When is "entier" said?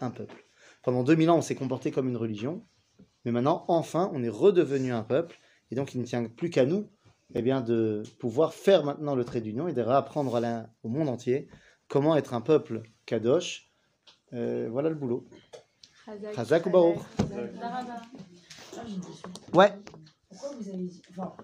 11.08-11.48